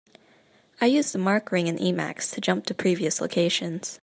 [0.81, 3.99] I use the mark ring in Emacs to jump to previous locations.